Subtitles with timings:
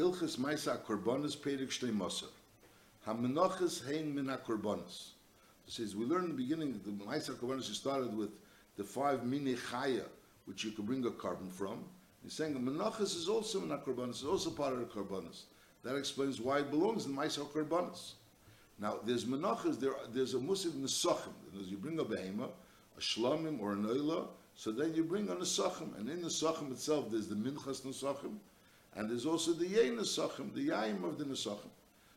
[0.00, 2.24] Hilchis Maisa Korbanis Perik Shtei Moser.
[3.06, 5.10] HaMenachas Hein Min HaKorbanis.
[5.66, 8.30] It says, we learned in the beginning, that the Maisa Korbanis started with
[8.78, 10.06] the five Mini Chaya,
[10.46, 11.84] which you can bring a korban from.
[12.22, 15.42] He's saying Menachas is also Min HaKorbanis, is also part of the Korbanis.
[15.82, 18.12] That explains why it belongs in Maisa Korbanis.
[18.78, 21.34] Now, there's Menachas, there, there's a Musik Nesachim.
[21.52, 22.48] You bring a Behema,
[22.96, 26.72] a Shlamim or an Oila, so then you bring a Nesachim, and in the Nesachim
[26.72, 28.36] itself, there's the Minchas Nesachim,
[28.96, 31.70] and there's also the Yei Nesachim, the Yaim of the Nesachim.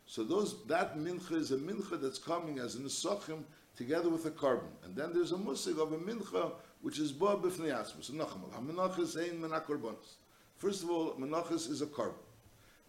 [0.05, 3.44] So those that mincha is a mincha that's coming as a nesachim
[3.76, 7.38] together with a korban, and then there's a musig of a mincha which is ba
[7.38, 8.05] b'fnei atzmus.
[8.05, 10.17] So nachamol hamenachas ein menakorbanos.
[10.58, 12.14] First of all, menachas is a korban,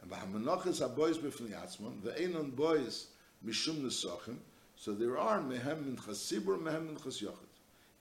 [0.02, 3.06] and hamenachas haboys b'fnei atzmon the einon boys
[3.46, 4.36] mishum nesachim.
[4.76, 7.24] So there are mehem minchas sibur, mehem minchas.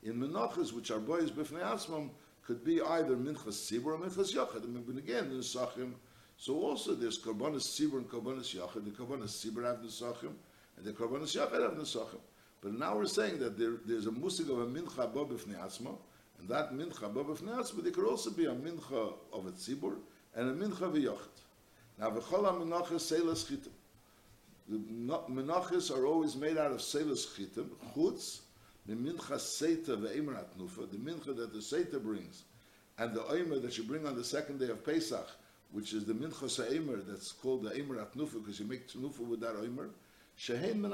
[0.02, 2.10] In menachas which are boys b'fnei atzmon
[2.46, 4.64] could be either minchas sibur or minchas yachid.
[4.64, 5.94] I mean, again, the nesachim.
[6.38, 8.84] So also there's Karbanis Sibur and Karbanis Yachid.
[8.84, 10.34] The Karbanis Sibur have Nesachim,
[10.78, 12.20] and the Karbanis Yachid have Nesachim.
[12.62, 15.96] But now we're saying that there, there's a musig of a Mincha Bob Atzma,
[16.40, 19.96] and that Mincha Bob Atzma, there could also be a Mincha of a Tzibur
[20.36, 21.42] and a Mincha of a Yachid.
[22.00, 23.70] Now, V'chol HaMenachas Seilas Chitim.
[24.68, 24.78] The
[25.30, 28.42] Menachas are always made out of Seilas Chitim, Chutz,
[28.86, 32.44] the Mincha Seita Ve'emer Atnufa, the Mincha that the Seita brings,
[32.98, 35.28] and the Oimer that you bring on the second day of Pesach,
[35.74, 39.42] which is the mincha sa'emer, that's called the emer atnufa, because you make tnufa with
[39.42, 39.90] that emer,
[40.40, 40.94] shehein min.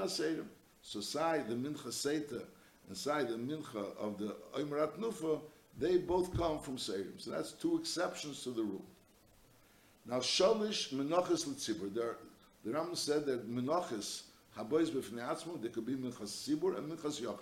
[0.82, 2.42] So sai the mincha seita,
[2.88, 5.42] and sai the mincha of the emer atnufa,
[5.78, 7.20] they both come from seirim.
[7.20, 8.86] So that's two exceptions to the rule.
[10.06, 11.94] Now shalish menachas l'tzibur.
[11.94, 12.16] There,
[12.64, 14.24] the Ram said that menachas
[14.58, 17.40] habois b'fnei there could be minchas tzibur and minchas yachid.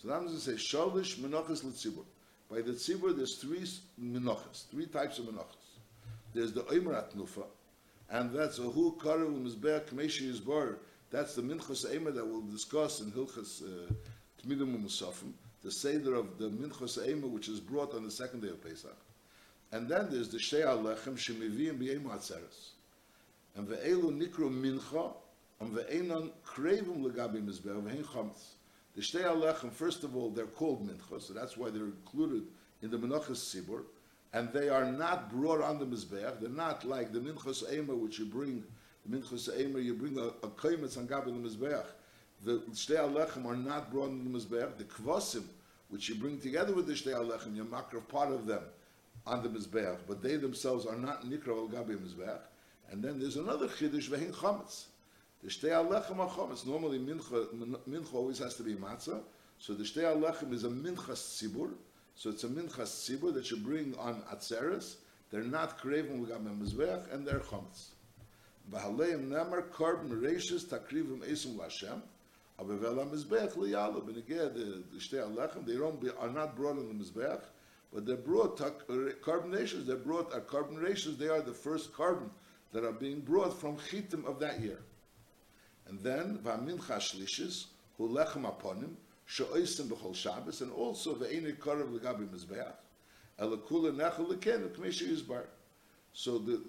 [0.00, 2.04] So the Ram is say shalish menachas l'tzibur.
[2.50, 3.66] By the tzibur, there's three
[4.02, 5.78] menachas, three types of menachas.
[6.32, 7.44] There's the Oimrat Nufa,
[8.08, 10.76] and that's a Hu Karev Mizbeach Kmeshi Yisbar.
[11.10, 13.92] That's the Minchas Eimer that we'll discuss in Hilchas uh,
[14.42, 15.32] Tmidim Musafim,
[15.62, 18.96] the Seder of the Minchas Eimer, which is brought on the second day of Pesach.
[19.72, 22.70] And then there's the Shei Alechem Shemivim B'Yem Atzeres.
[23.56, 25.12] And Ve'elu Nikro Mincha,
[25.60, 28.54] and Ve'enon Krevim Legabi Mizbeach, Ve'en Chametz.
[28.96, 32.42] The Shtei Alechem, first of all, they're called Mincha, so that's why they're included
[32.82, 33.82] in the Menachas Sibur
[34.32, 36.40] and they are not brought on the mizbeach.
[36.40, 38.62] They're not like the minchas emer, which you bring.
[39.06, 41.86] The minchas emer, you bring a, a kaimetz on gab the mizbeach.
[42.44, 44.78] The shtei alechem are not brought on the mizbeach.
[44.78, 45.44] The kvasim,
[45.88, 48.62] which you bring together with the shtei alechem, you makra part of them
[49.26, 52.40] on the mizbeach, but they themselves are not nikra al gab mizbeach.
[52.90, 54.84] And then there's another chiddush vehin chametz.
[55.42, 56.66] The shtei alechem are chametz.
[56.66, 57.46] Normally mincha,
[57.88, 59.22] mincha always has to be matzah.
[59.58, 61.72] So the shtei alechem is a minchas tzibur.
[62.14, 64.96] So it's a minchas tzibur that you bring on atzeres.
[65.30, 67.88] They're not krevim l'gam mizbeach and they're chametz.
[68.70, 72.02] V'haleim nemar korb mereishis takrivim esum l'Hashem.
[72.60, 74.04] Abevel mizbeach liyalu.
[74.04, 77.44] But again, the, the shtei alechem they don't be, are not brought on the mizbeach,
[77.94, 79.86] but they're brought korban uh, nations.
[79.86, 81.16] They're brought are korban nations.
[81.16, 82.28] They are the first korban
[82.72, 84.80] that are being brought from chitim of that year.
[85.90, 87.66] And then v'amincha shlishis
[87.98, 88.94] hu lechem aponim
[89.26, 92.74] she'oisim b'chol Shabbos, and also ve'enik karav l'gabi mizbeach,
[93.40, 95.46] elakula nechel leken k'meshe yizbar.
[96.12, 96.62] So the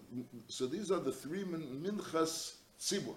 [0.47, 3.15] so these are the three min, minchas tzibur.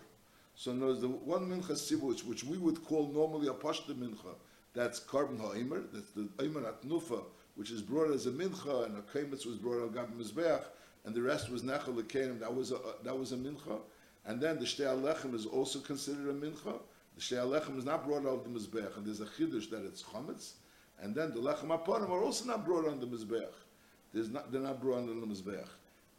[0.55, 4.35] So there's the one minchas tzibur which, which we would call normally a pashta mincha.
[4.75, 5.85] That's korban ha'omer.
[5.91, 9.81] That's the omer atnufa, which is brought as a mincha, and a kaimetz was brought
[9.81, 10.65] al gabi mizbeach,
[11.07, 12.41] and the rest was nechel lekenim.
[12.41, 13.81] That was a that was a mincha.
[14.27, 16.79] And then the shtei alechem is also considered a mincha.
[17.15, 20.03] The Shei Alechem is not brought out the Mizbeach, and there's a Chiddush that it's
[20.03, 20.55] Chometz,
[21.01, 23.47] and then the Lechem Aponim are also not brought on the Mizbeach.
[24.13, 25.69] There's not, they're not brought on the Mizbeach.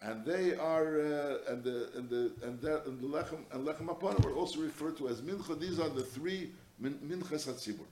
[0.02, 4.26] And they are, uh, and the, and the, and, and the Lechem, and Lechem Aponim
[4.26, 5.60] are also referred to as Mincha.
[5.60, 7.86] These are the three min, Minchas HaTzibur.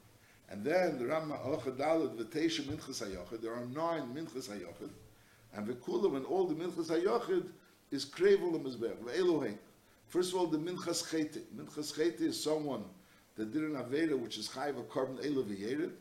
[0.50, 4.92] And then the Ram Halacha Dalet, V'teisha Minchas HaYochid, there are nine Minchas HaYochid,
[5.54, 7.48] and V'kulam, and all the Minchas HaYochid
[7.92, 9.58] is Krevel Mizbeach, V'elohein.
[10.14, 11.42] First of all, the Minchas Chete.
[11.58, 12.84] Minchas Chete is someone
[13.36, 15.94] that did an Aveda, which is Chayiv a carbon elevated,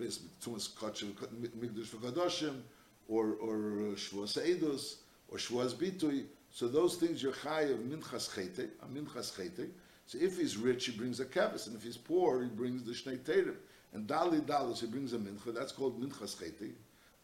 [0.00, 1.12] Tumas Kachin
[1.60, 2.62] Migdash for Kadoshim,
[3.08, 3.56] or, or
[3.94, 4.94] Shvuas Eidos,
[5.28, 6.24] or Shvuas Bitui.
[6.50, 9.68] So those things you're Chayiv Minchas Chete, a Minchas Chete.
[10.06, 12.92] So if he's rich, he brings a kevis, and if he's poor, he brings the
[12.92, 13.56] Shnei Terim.
[13.92, 16.72] And Dali Dalus, he brings a Mincha, that's called Minchas Chete.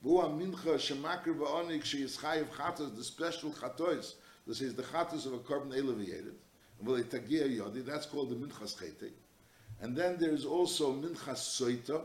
[0.05, 4.13] Vua Mincha Shemakir Va'onik, she is Chayiv Chatos, the special Chatois,
[4.47, 6.35] this is the chatus of a korban elevated.
[6.83, 9.13] That's called the minchas chete.
[9.81, 12.03] And then there's also minchas soita,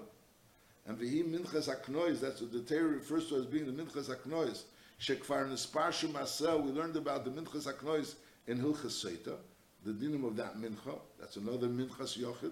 [0.87, 2.19] and v'hi minchas aknois.
[2.19, 4.63] That's what the Torah refers to as being the minchas aknois.
[4.99, 8.15] Shekfar Nisparshu Masel, we learned about the Minchas Aknois
[8.47, 9.37] in Hilchas Seita,
[9.85, 12.51] the dinim of that Mincha, that's another Minchas Yochid.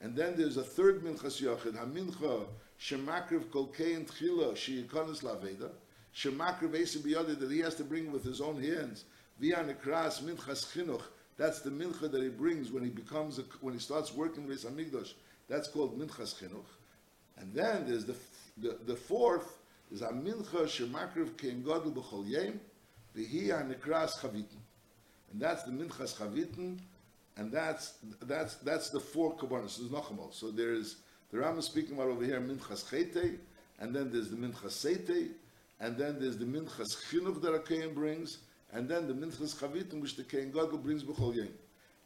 [0.00, 2.46] And then there's a third Minchas Yochid, HaMincha
[2.80, 5.72] Shemakriv Kolkein Tchila Sheyikonis Laveda,
[6.16, 9.04] Shemakriv Esi Biyodi, that he has to bring with his own hands,
[9.38, 11.02] Via Nekras Minchas Chinuch,
[11.36, 14.64] that's the Mincha that he brings when he becomes, a, when he starts working with
[14.64, 15.12] Amigdosh,
[15.48, 16.64] that's called Minchas Chinuch.
[17.36, 18.16] And then there's the,
[18.56, 19.58] the, the fourth,
[19.92, 22.58] is a mincha shemakriv kein godel b'chol yem,
[23.16, 24.60] v'hi ha-nekras chavitin.
[25.30, 26.78] And that's the minchas chavitin,
[27.36, 30.32] and that's, that's, that's the four kabbanas, there's nochmal.
[30.32, 30.96] So there's,
[31.30, 33.38] the Ram is speaking about over here, minchas chete,
[33.78, 35.32] and then there's the minchas seite,
[35.80, 38.38] and then there's the minchas chinuch that a kein brings,
[38.72, 41.48] and then the minchas chavitin, which the kein godel brings b'chol yem.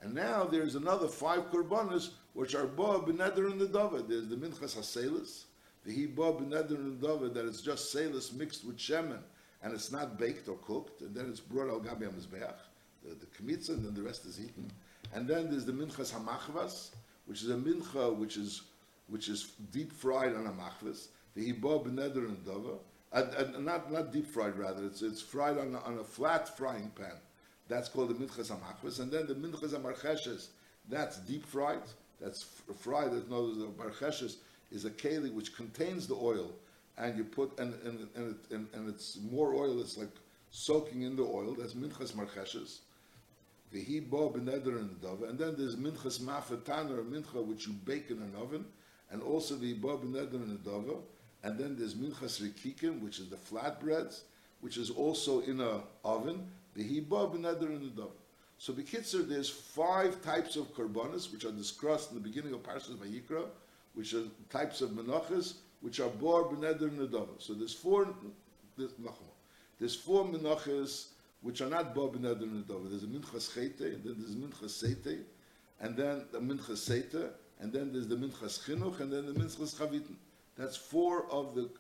[0.03, 4.09] And now there's another five korbanos, which are ba b'neder in the david.
[4.09, 5.45] There's the minchas haselis,
[5.85, 9.21] the he ba b'neder in the david, that it's just selis mixed with shemen,
[9.63, 12.55] and it's not baked or cooked, and then it's brought al gabi hamizbeach,
[13.05, 14.71] the, the kmitza, and then the rest is eaten.
[15.15, 16.91] And then there's the minchas hamachvas,
[17.27, 18.63] which is a mincha which is
[19.09, 21.09] which is deep fried on a machvas.
[21.35, 22.79] The he ba b'neder in the david,
[23.13, 24.85] uh, uh, not not deep fried rather.
[24.85, 27.17] It's it's fried on a, on a flat frying pan.
[27.69, 30.49] That's called the minchas hamachvas, and then the minchas hamarcheshes.
[30.89, 31.83] That's deep fried.
[32.21, 33.13] That's f- fried.
[33.13, 34.37] That knows the marcheshes
[34.71, 36.53] is a keli which contains the oil,
[36.99, 39.81] and you put and and and, it, and, and it's more oil.
[39.81, 40.11] It's like
[40.51, 41.57] soaking in the oil.
[41.59, 42.79] That's minchas marcheshes.
[43.73, 47.73] The he bo beneder in the and then there's minchas mafetan or mincha which you
[47.73, 48.65] bake in an oven,
[49.11, 50.71] and also the bo beneder in the
[51.43, 54.23] and then there's minchas rikikim, which is the flatbreads,
[54.61, 56.47] which is also in a oven.
[56.75, 58.09] The he bo in the.
[58.59, 62.95] So Bekitzer, there's five types of korbanos which are discussed in the beginning of Parshas
[62.95, 63.47] Vayikra,
[63.95, 67.29] which are types of menachas, which are bor beneder nedava.
[67.39, 68.07] So there's four,
[68.77, 71.07] there's, four menachas
[71.41, 72.91] which are not bor beneder nedava.
[72.91, 75.21] There's a minchas chete, and then there's minchas seite,
[75.81, 79.75] and then the minchas seite, and then there's the minchas chinuch, and then the minchas
[79.75, 80.17] chavitin.
[80.57, 81.71] That's four of the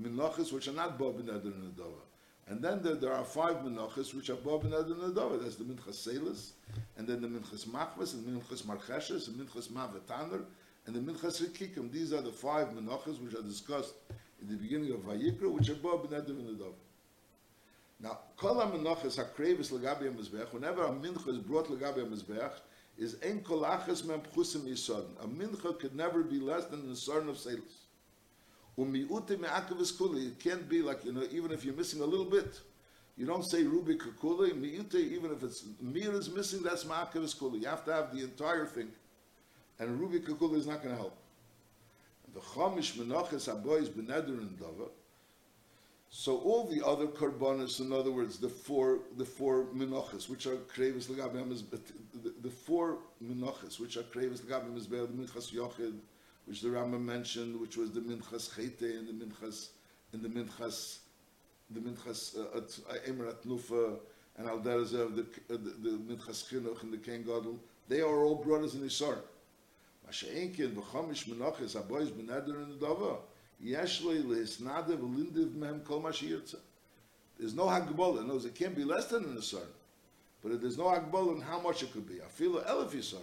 [0.00, 2.02] menachas which are not bor beneder nedava.
[2.50, 5.40] And then there, there are five menachas which are Bob and Adon Adova.
[5.40, 6.52] There's the Minchas Selis,
[6.96, 10.44] and then the Minchas Machmas, and the Minchas Marcheshes, and Minchas Mavetaner,
[10.86, 11.92] and the Minchas Rikikim.
[11.92, 13.94] These are the five menachas which are discussed
[14.40, 16.72] in the beginning of Vayikra, which are Bob and Adon.
[18.00, 22.52] Now, Kol HaMenachas HaKrevis Lagabi HaMizbech, whenever a mincha is brought Lagabi HaMizbech,
[22.98, 24.66] is Ein Kol Achas Mem Pchusim.
[25.22, 27.86] A mincha could never be less than the Sarn of Selis.
[28.80, 32.60] It can't be like, you know, even if you're missing a little bit,
[33.16, 37.58] you don't say rubi kakuli, miute, even if it's mir is missing, that's ma'akavis kuli.
[37.58, 38.92] You have to have the entire thing.
[39.80, 41.16] And rubi kakuli is not going to help.
[42.34, 44.90] The chamish menachas abois beneder and dava.
[46.10, 50.56] So all the other korbanos, in other words, the four the four menachas, which are
[50.56, 51.62] krevis legabim
[52.42, 55.98] the, four menachas, which are krevis legabim the minchas yochid,
[56.46, 59.68] which the Rambam mentioned, which was the Minchas Chete and the Minchas
[60.14, 61.00] and the Minchas
[61.70, 62.60] the Minchas uh,
[63.06, 63.98] Emrat uh, Nufa
[64.38, 65.22] and Al Derzev, the,
[65.54, 67.58] uh, the, the Minchas Chinuch and the King Gadol,
[67.88, 69.18] they are all brothers in Isar.
[70.08, 73.18] Masha'enkin v'chomish menachis abois beneder in the Dava,
[73.60, 74.10] There's no
[77.64, 78.26] Hagbola.
[78.26, 79.66] No, it can't be less than an Isar.
[80.42, 82.20] But there's no Hagbola in how much it could be.
[82.30, 83.18] Feel elef Isar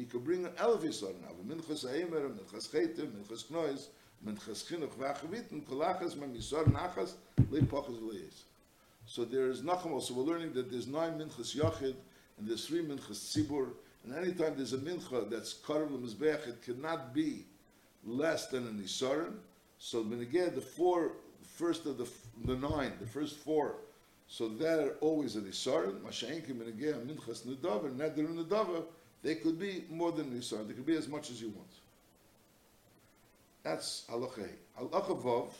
[0.00, 1.28] he could bring an elf yisod now.
[1.46, 3.88] Minchas aimer, minchas chete, minchas knois,
[4.26, 7.12] minchas chinuch v'achavit, kolachas mem yisod nachas,
[7.50, 8.44] lepochas v'leis.
[9.04, 11.96] So there is nacham So we're learning that there's nine minchas yachid,
[12.38, 13.72] and there's three minchas tzibur,
[14.04, 17.44] and anytime there's a mincha that's karev l'mizbeach, it cannot be
[18.06, 19.34] less than an isaron.
[19.82, 21.12] So again, the four,
[21.56, 22.06] first of the,
[22.44, 23.76] the nine, the first four,
[24.28, 26.00] so they're always an isaron.
[26.02, 28.84] Masha'enkim, and again, minchas nedava, neder nedava,
[29.22, 30.66] they could be more than Nisar.
[30.68, 31.68] They could be as much as you want.
[33.62, 34.48] That's halacha.
[34.78, 35.50] Halacha vav.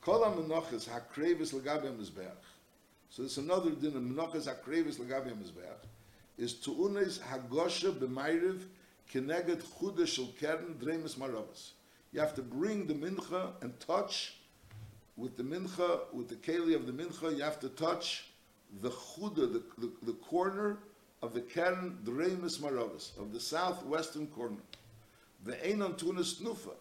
[0.00, 2.44] Kol ha-menachas ha-krevis l'gabi ha-mizbeach.
[3.10, 5.86] So there's another din of menachas ha-krevis l'gabi ha-mizbeach
[6.38, 8.62] is tu'unes ha-gosha b'mayriv
[9.12, 11.72] keneged chuda shel keren dremes maravas.
[12.12, 14.34] You have to bring the mincha and touch
[15.16, 18.24] with the mincha, with the keli of the mincha, you have to touch
[18.80, 20.78] the chuda, the, the, the corner
[21.22, 24.56] of the Keren Dreimus Maravas, of the southwestern corner.
[25.44, 26.72] The Einon Tunis Nufa,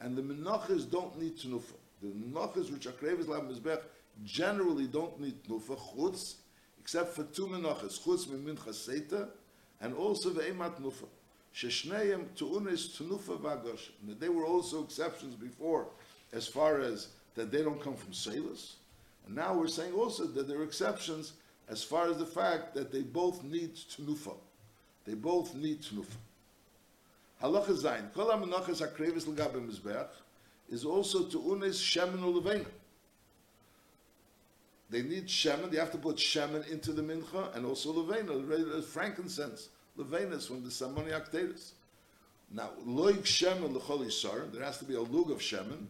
[0.00, 1.74] and the Menachas don't need Tnufa.
[2.02, 3.80] The Menachas, which are Krevis Lam Mizbech,
[4.24, 6.36] generally don't need Tnufa, Chutz,
[6.80, 9.28] except for two Menachas, Chutz Mimincha Seita,
[9.80, 11.06] and also the Eimat Nufa.
[11.54, 13.88] Sheshneim Tuunis Tnufa Vagosh.
[14.18, 15.86] They were also exceptions before,
[16.32, 18.76] as far as that they don't come from Salus,
[19.26, 21.34] And now we're saying also that there are exceptions
[21.68, 24.34] as far as the fact that they both need tnufa.
[25.04, 26.16] They both need tnufa.
[27.42, 30.08] Halacha zayin, kol ha-menachas ha-krevis mizbeach
[30.70, 32.66] is also to unes shemen u'leveina.
[34.90, 39.68] They need shemen, they have to put shemen into the mincha, and also leveina, frankincense.
[39.98, 41.72] Leveina is from the Samoniac Teres.
[42.52, 45.86] Now, loig shemen l'chol yisar, there has to be a lug of shemen,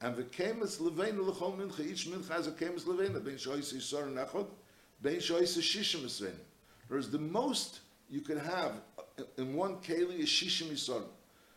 [0.00, 4.12] and the kemes leveina l'chol mincha, each mincha has a kemes leveina, ben shoyis yisar
[4.12, 4.46] nechod,
[5.00, 6.34] ben shoyis shishim esrein.
[6.88, 7.80] Whereas the most
[8.10, 8.72] you can have
[9.38, 11.04] in one keli is shishim yisar.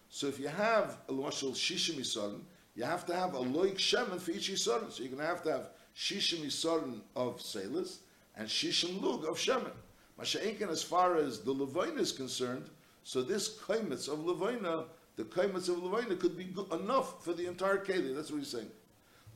[0.10, 2.39] So if you have a lashal shishim yisar,
[2.75, 4.92] you have to have a loig shemen for each yisar.
[4.92, 7.98] So you're going to have to have shishim yisar of selis
[8.38, 9.74] and shishim lug of shemen.
[10.20, 12.70] Masha'inkin, as far as the levaina is concerned,
[13.04, 17.46] so this kaimitz of levaina, the kaimitz of levaina could be good enough for the
[17.48, 18.16] entire keli.
[18.16, 18.72] That's what he's saying.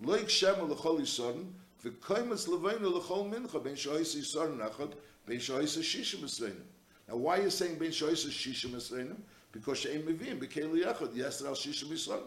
[0.04, 1.52] Loik shema l'chol yisodin,
[1.84, 4.94] v'kaimitz levaina l'chol mincha, ben shoyis yisodin achad,
[5.28, 6.64] ben shoyis shishim esreinim.
[7.08, 9.18] Now, why are you saying ben shoyis shishim esreinim?
[9.52, 12.24] Because she'em mevim, b'keli achad, yester al shishim yisodin.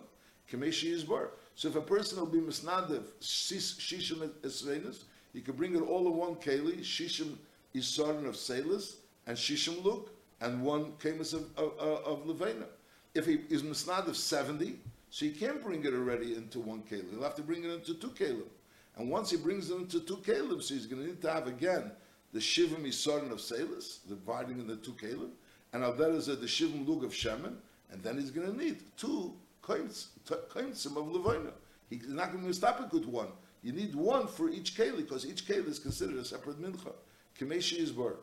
[0.51, 1.31] Kameshi is bar.
[1.57, 6.17] So if a person will be misnadev shishim esreinis, he can bring it all in
[6.17, 7.37] one keli, shishim
[7.75, 12.67] yisodin of selis, and shishim luk, and one kamis of, of, of Levena.
[13.15, 14.79] If he is misnad of 70,
[15.11, 17.11] so he can't bring it already into one kalim.
[17.13, 18.49] He'll have to bring it into two kalim.
[18.97, 21.47] And once he brings it into two kalim, so he's going to need to have
[21.47, 21.93] again
[22.33, 25.31] the shivim yisodin of Selis, dividing in the two kalim,
[25.73, 27.55] and that is the shivim lug of Shemen,
[27.93, 31.53] and then he's going to need two kaimsim of Levena.
[31.89, 33.29] He's not going to stop it good one.
[33.63, 36.93] You need one for each keli, because each keli is considered a separate mincha.
[37.39, 38.17] Kameshi is bar.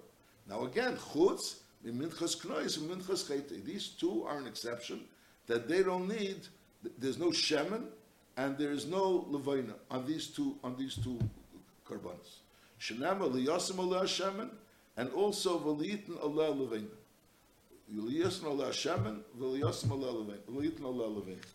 [0.47, 3.63] Now again, chutz, Minchas Knois and Minchas Chete.
[3.63, 5.01] These two are an exception
[5.47, 6.47] that they don't need.
[6.97, 7.85] There's no shemen
[8.37, 11.19] and there is no levina on these two on these two
[11.87, 12.41] karbanos.
[12.79, 14.49] Shenama liyasim Allah shemen
[14.97, 16.87] and also v'liyitin Allah levina.
[17.93, 20.39] Liyasim Allah shemen v'liyasim Allah levina.
[20.49, 21.45] V'liyitin Allah levina.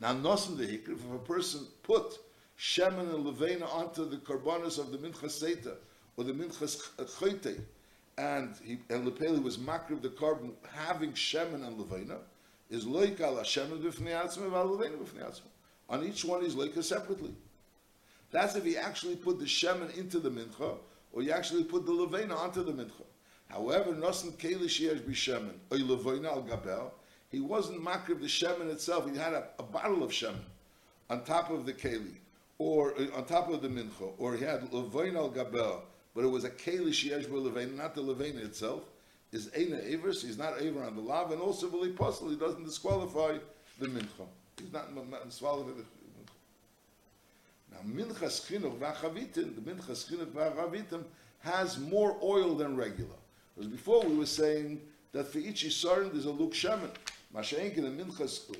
[0.00, 2.18] Now nosim the hikr if a person put
[2.58, 5.76] shemen and levina onto the karbanos of the Minchas Seta
[6.16, 7.60] or the Minchas Chete
[8.18, 12.18] and he and Lepeli was makriv the korban having shemen and levena
[12.70, 15.48] is loikal shemen b'fnei atzma and levena b'fnei atzma.
[15.88, 17.34] On each one he's loika separately.
[18.30, 20.76] That's if he actually put the shemen into the mincha,
[21.12, 23.04] or he actually put the levena onto the mincha.
[23.48, 26.92] However, nosen keli sheyesh b'shemen or levena al gabel,
[27.30, 29.10] he wasn't makriv the shemen itself.
[29.10, 30.44] He had a, a bottle of shemen
[31.08, 32.16] on top of the keli,
[32.58, 35.82] or on top of the mincha, or he had levena al gabel
[36.14, 38.82] but it was a keli sheyesh levein, not the levein itself,
[39.32, 42.64] is Eina Avers, he's not Aver on the lav, and also Vili Posel, he doesn't
[42.64, 43.38] disqualify
[43.78, 44.26] the mincha.
[44.58, 44.88] He's not
[45.30, 45.86] swallowed the mincha.
[47.70, 51.04] Now, minchas chinuch v'achavitim, the minchas chinuch v'achavitim
[51.40, 53.08] has more oil than regular.
[53.54, 54.80] Because before we were saying
[55.12, 56.90] that for each Yisrael there's a luk shaman.
[57.34, 58.54] Masha'enkin, the minchas,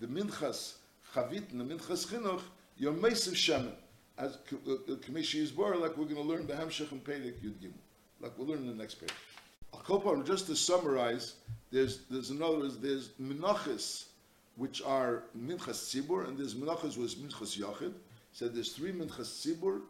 [0.00, 0.76] the minchas
[1.14, 2.40] chavitim, the minchas chinuch,
[2.78, 3.74] you're massive shaman
[4.18, 7.72] as Kamishi is like we're going to learn the Hamshach and Gimel,
[8.20, 9.12] like we'll learn in the next page.
[9.72, 11.34] Al just to summarize,
[11.70, 14.06] there's there's another there's minachas
[14.56, 17.92] which are minchas tzibur, and there's minachas was minchas yachid.
[18.32, 19.82] Said there's three minchas tzibur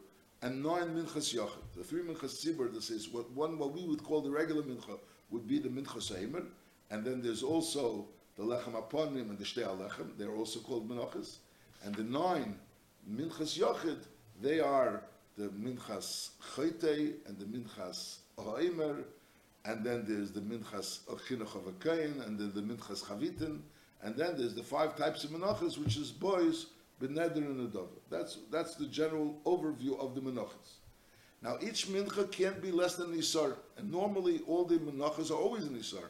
[0.43, 1.63] and nine minchas yachid.
[1.75, 4.99] The three minchas tzibur, this is what one what we would call the regular mincha
[5.31, 6.43] would be the minchas aimer,
[6.91, 8.07] and then there's also
[8.37, 10.15] the lechem aponim and the shtei alechem.
[10.17, 11.37] They're also called minachas,
[11.83, 12.59] and the nine
[13.09, 14.03] minchas yachid
[14.41, 15.03] they are
[15.37, 19.03] the Minchas Chayte and the Minchas Ha'emer,
[19.65, 23.59] and then there's the Minchas Chinuch of Akain, and then the Minchas Chavitin,
[24.01, 26.67] and then there's the five types of Menachas, which is boys,
[27.01, 27.87] Beneder and Adova.
[28.09, 30.79] That's, that's the general overview of the Menachas.
[31.41, 35.65] Now, each Mincha can't be less than Nisar, and normally all the Menachas are always
[35.65, 36.07] Nisar.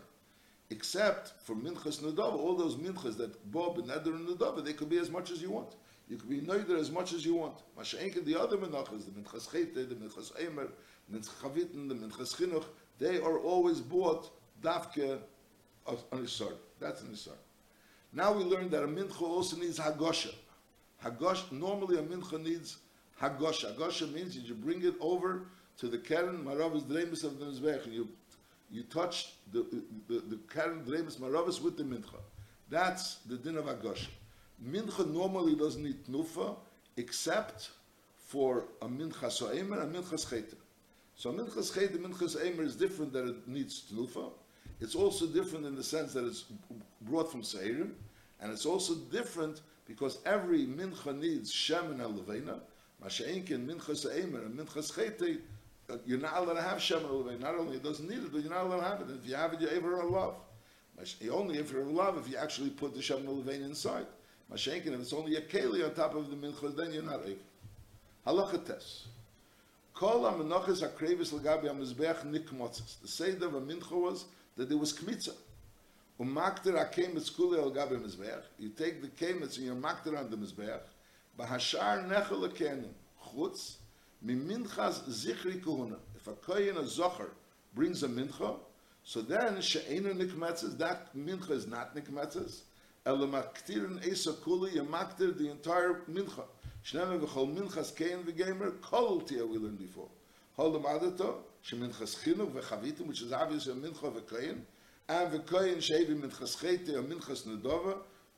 [0.72, 4.98] Except for Minchas Nadava, all those Minchas that Bob, Beneder and Nadava, they could be
[4.98, 5.76] as much as you want.
[6.10, 7.60] You can be noider as much as you want.
[7.78, 10.68] Masha'enkin, the other menachas, the minchas chete, the minchas eimer,
[11.08, 12.66] the minchas chavitin, the minchas chinuch,
[12.98, 14.32] they are always bought
[14.64, 15.20] dafke
[15.86, 16.54] on Isar.
[16.80, 17.38] That's an Isar.
[18.12, 20.34] Now we learn that a mincha also needs hagosha.
[21.04, 22.78] Hagosh, normally a mincha needs
[23.22, 23.76] hagosha.
[23.76, 25.44] Hagosha means you bring it over
[25.78, 28.08] to the keren maravis dremis of the mizbech, and you
[28.72, 29.64] you touch the
[30.08, 32.20] the, the keren dremis maravis with the mincha.
[32.68, 34.08] That's the din of hagosha.
[34.68, 36.56] Mincha normally doesn't need tnufa
[36.98, 37.70] except
[38.28, 40.56] for a mincha so'emer and mincha scheter.
[41.16, 44.32] So a mincha scheter, mincha so'emer is different that it needs tnufa.
[44.82, 46.46] It's also different in the sense that it's
[47.02, 47.92] brought from Seirim,
[48.42, 52.60] and it's also different because every mincha needs shemen and levena.
[53.04, 55.40] Masha'inkin, minchas eimer, and minchas chete,
[55.90, 57.40] uh, you're not allowed to have shemen levain.
[57.40, 59.08] Not only it doesn't need it, but you're not allowed to have it.
[59.08, 60.36] And if you have it, you're ever love.
[61.32, 64.06] Only if you're in love, if you actually put the shemen levain inside.
[64.52, 67.36] Masha'inkin, if it's only a keli on top of the minchas, then you're not ever.
[68.26, 69.08] Halacha tes.
[69.94, 73.00] Kol ha-menachas ha-krevis l'gabi ha-mizbeach nikmotzes.
[73.02, 74.26] The seder of a mincha was
[74.58, 75.34] that there was kmitza.
[76.20, 78.44] Umakter ha-kemetz kuli al-gabi ha-mizbeach.
[78.58, 80.82] You take the kemetz and you makter on the mizbeach.
[81.38, 82.94] Bahashar nechel ha-kenim.
[83.28, 83.76] Chutz.
[84.26, 85.96] Miminchas zichri kuhuna.
[86.16, 87.30] If a kohen, a zocher,
[87.74, 88.58] brings a mincha,
[89.04, 92.64] so then nikmetzes, that mincha is not nikmetzes.
[93.10, 96.44] אלא מקטירן איסו כולי ימקטר די אינטייר מנחה.
[96.84, 100.10] שנאמר וכל מנחס קיין וגיימר, כל אותי הווילן ביפו.
[100.56, 104.64] הולם עדתו, שמנחס חינוך וחוויתם, ושזה אבי זה מנחה וקיין,
[105.10, 107.94] אין וקיין שאיבי מנחס חייטי או מנחס נדובה,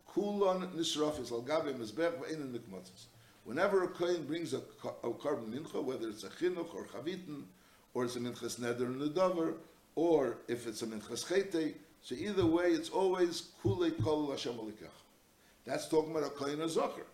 [0.05, 3.07] כולון נשרופס על גבי מסבח ואין נקמוצס.
[3.47, 4.61] Whenever a Kohen brings a,
[5.03, 7.41] a carbon mincha, whether it's a chinuch or chavitin,
[7.95, 9.55] or it's a minchas neder in the dover,
[9.95, 11.73] or if it's a minchas chetei,
[12.03, 14.89] so either way, it's always kulei kol Hashem alikach.
[15.65, 17.05] That's talking about a kohen zocher.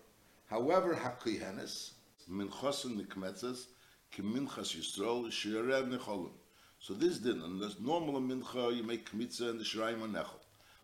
[0.49, 1.91] However, hakohenes
[2.31, 3.65] minchas and nikmetzes
[4.11, 6.31] ki minchas yisrael shirev necholim.
[6.79, 10.39] So this din, and there's normal mincha, you make kmitza and the shirayim on nechol.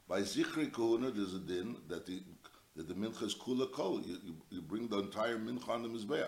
[0.09, 2.21] By zichri kohuna, there's a din that the
[2.75, 4.01] that the mincha is kula kol.
[4.01, 6.27] You, you, you bring the entire mincha on the mizbeach.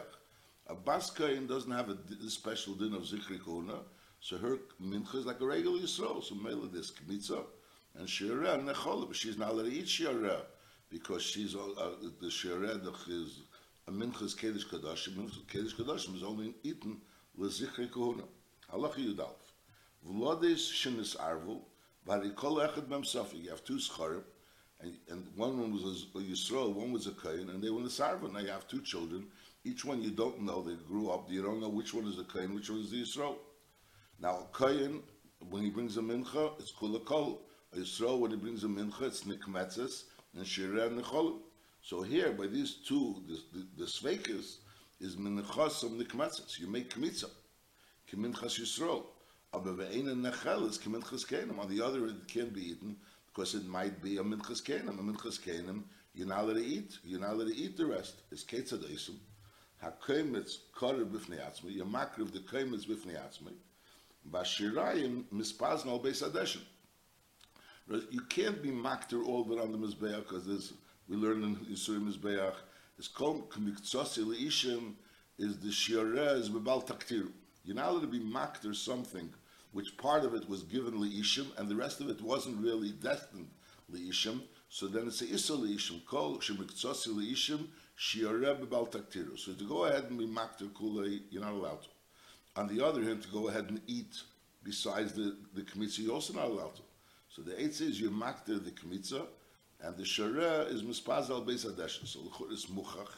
[0.68, 3.80] A bas kohen doesn't have a, a special din of zichri kohuna,
[4.22, 6.24] so her mincha is like a regular yisrael.
[6.24, 7.44] So mele this kmitza
[7.98, 10.42] and shireh nechol, but she's not allowed to eat shireh
[10.90, 13.42] because she's uh, the shireh is
[13.88, 15.10] a minchas kedish kadosh.
[15.10, 16.98] Minchas kedish kadosh is only eaten
[17.38, 18.24] with zichri kohuna.
[18.72, 19.54] Halacha yudalf.
[20.08, 21.60] V'lodis shenis arvu,
[22.08, 23.38] varikol echad mem sofi.
[23.38, 24.24] You have two scharim,
[24.82, 27.90] and, and one was a Yisrael, one was a Kain, and they were in the
[27.90, 28.32] Sarva.
[28.32, 29.26] Now you have two children.
[29.64, 30.62] Each one you don't know.
[30.62, 31.30] They grew up.
[31.30, 33.36] You don't know which one is the Kain, which one is the Yisrael.
[34.20, 35.02] Now a Kain,
[35.50, 37.42] when he brings a mincha, it's kula kol.
[37.74, 40.04] Yisrael, when he brings a mincha, it's nikmetzes
[40.36, 41.40] and shireh nechol.
[41.82, 44.58] So here, by these two, the, the, the sveikas
[45.00, 46.60] is minchas of nikmetzes.
[46.60, 47.30] You make kmitza.
[48.12, 49.04] Kiminchas Yisrael.
[49.54, 51.60] Aber ve'ena nechel is kiminchas kenim.
[51.60, 52.96] On the other, it can't be eaten
[53.28, 55.00] because it might be a minchas kenim.
[55.00, 56.98] A minchas kenim, you're not allowed to eat.
[57.04, 58.16] You're not allowed to eat the rest.
[58.32, 59.18] It's ketzadaisim.
[59.84, 61.76] HaKoimetz korev b'fnei atzmi.
[61.76, 63.54] You're makriv the koimetz b'fnei atzmi.
[64.32, 66.62] Bashirayim mispazna al beis adeshin.
[67.88, 70.74] You can't be makter all it on the mizbeach because there's
[71.08, 72.56] we learn in Yisurim mizbeach.
[72.98, 74.94] It's called k'miktzasi leishim
[75.38, 77.32] is the shireh is bebal taktiru.
[77.64, 79.30] You're not allowed to be makter something
[79.72, 83.50] which part of it was given leishim and the rest of it wasn't really destined
[83.94, 84.42] leishim.
[84.70, 87.68] So then it's a issa leishim kol shemiktzasi leishim
[88.00, 89.38] shireh bebal taktiru.
[89.38, 91.90] So to go ahead and be makter kulei, you're not allowed to.
[92.56, 94.24] On the other hand, to go ahead and eat
[94.64, 96.82] besides the the kmitza, you're also not allowed to.
[97.36, 99.26] So the eighth is you makter the kmitza,
[99.82, 102.08] and the shara is mispazal beis adeshin.
[102.08, 103.10] So the is muchach.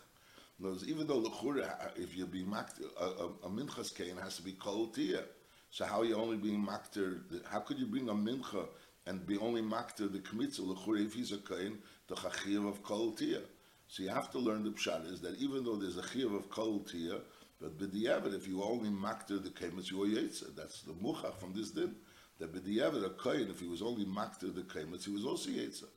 [0.58, 4.38] Knows even though the chura, if you be makter, a, a, a minchas kain has
[4.38, 5.22] to be kol tia.
[5.70, 7.20] So how are you only being makter?
[7.46, 8.68] How could you bring a mincha
[9.06, 11.78] and be only makter the kmitza lechura if he's a kain
[12.08, 13.42] the chachiv of kol tia?
[13.88, 16.50] So you have to learn the pshat is that even though there's a chiv of
[16.50, 17.20] kol tia,
[17.62, 20.56] but b'diavad if you only makter the kemetz you are yetzer.
[20.56, 21.94] That's the muchach from this din.
[22.40, 25.90] That b'diavad a kohen if he was only makter the kemetz he was also yetzer.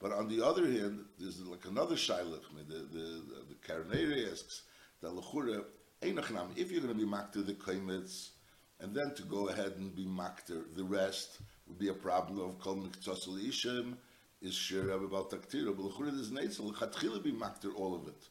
[0.00, 2.42] But on the other hand, there's like another shailach.
[2.50, 4.62] I mean, the the the, the asks
[5.00, 5.64] that lechura
[6.02, 8.30] einachnam if you're going to be makter the kemetz
[8.80, 12.58] and then to go ahead and be makter the rest would be a problem of
[12.60, 13.94] kol miktzasel ishim
[14.40, 15.76] is shir about taktira.
[15.76, 18.28] But lechura there's neitzel lechatchila be makter all of it.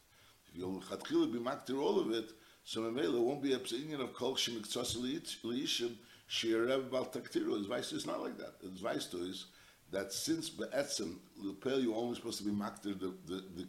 [0.48, 2.32] If you'll lechatchila be makter all of it.
[2.64, 4.96] So Mamela won't be a opinion of Kol Shemiktzas
[5.42, 5.94] Leishim
[6.32, 7.58] Shirev Bal Taktiru.
[7.58, 8.54] His vice is not like that.
[8.62, 9.46] His vice to is
[9.90, 13.68] that since Be'etzim, Lepel, you're only supposed to be makter the, the, the,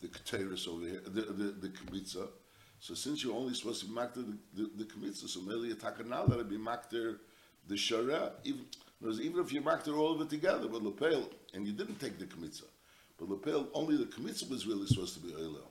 [0.00, 2.28] the over here, the, the, the.
[2.78, 6.28] So since you're only supposed to be makter the, the, the Kmitza, so Meli Takanal,
[6.28, 7.18] that it'd be makter
[7.66, 8.64] the Shara, even,
[9.02, 12.26] even if you makter all of it together, but Lepel, and you didn't take the
[12.26, 12.64] Kmitza,
[13.18, 15.66] but Lepel, only the Kmitza was really supposed to be Oilel.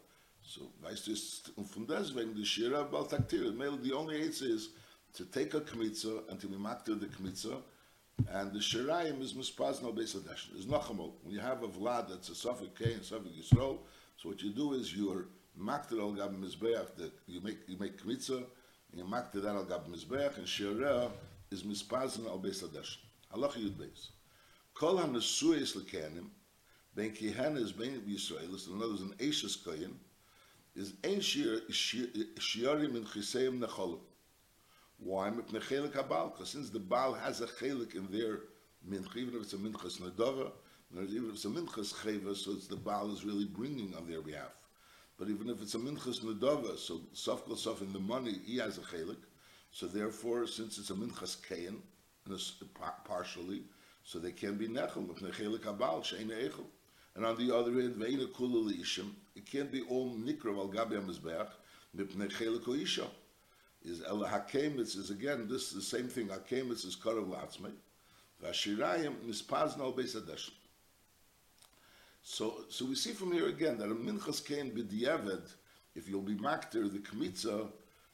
[0.47, 3.51] So, weißt du, von deswegen die Shira bal taktir.
[3.81, 4.69] The only answer is
[5.15, 7.61] to take a kmitza and to be the kmitza,
[8.29, 10.53] and the shirayim is mispaz no beis adeshin.
[10.53, 11.13] There's nachamol.
[11.23, 13.79] When you have a vlad that's a safik kei and safik yisrael,
[14.17, 15.27] so what you do is you're
[15.59, 18.45] makter al gab mizbeach, you make you make kmitza, and
[18.93, 21.09] you makter that al gab mizbeach, and shira
[21.51, 22.97] is mispaz al beis adeshin.
[23.33, 24.09] Halach yud beis.
[24.73, 26.27] Kol ha-nesues lekanim,
[26.93, 29.93] ben kihanes ben Yisrael, in other words, an Ashes koyin,
[30.75, 33.99] is ein shir shirim in chiseim necholim.
[34.97, 35.29] Why?
[35.29, 38.07] Because since the Baal has a chelik in
[38.89, 40.51] mincha, even if it's a minchas nedava,
[40.93, 44.21] even if it's a minchas cheva, so it's the Baal is really bringing on their
[44.21, 44.55] behalf.
[45.17, 48.77] But even if it's a minchas nedava, so sof sof in the money, he has
[48.77, 49.17] a chelik.
[49.71, 51.81] So therefore, since it's a minchas kain,
[53.03, 53.63] partially,
[54.03, 56.63] so they can be nechel, chelik.
[57.15, 61.49] And on the other end, ve'ina ishim, it can't be all nikra al gabi ha-mizbeach,
[61.95, 63.09] mipnei chelik.
[63.85, 67.71] Is el hakemitz is again, this is the same thing, hakemitz is karav latzmei,
[68.43, 70.49] v'ashirayim nispazna al beis hadesh.
[72.23, 75.47] So, so we see from here again that a minchas kain b'diavad,
[75.93, 77.67] if you'll be makter the kmitza,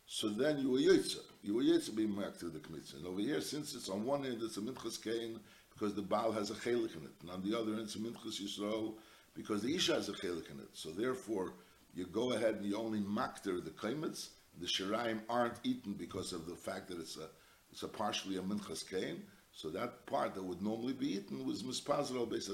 [0.06, 1.22] so then you are yotza.
[1.42, 2.96] You are yotza being makter the kmitza.
[2.96, 5.40] And over here, since it's on one end, it's a minchas kain,
[5.74, 7.14] because the Baal has a chelik in it.
[7.22, 8.96] And on the other end, it's a minchas Yisrael,
[9.34, 10.70] because the Isha has a chelik in it.
[10.74, 11.54] So therefore,
[11.96, 14.28] you go ahead and you only makter the kaimitz.
[14.60, 17.30] The shiraim aren't eaten because of the fact that it's a,
[17.72, 19.24] it's a partially a minchas kain.
[19.54, 22.50] So that part that would normally be eaten was mispazer al beis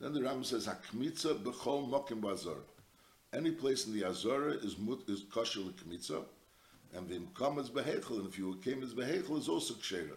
[0.00, 2.58] Then the Ram says, hakmitza b'chol mokim b'azor.
[3.32, 6.24] Any place in the Azora is mut is kosher l'kmitza,
[6.94, 10.16] and the imkametz behechel, and if you came as behechel, is also ksheira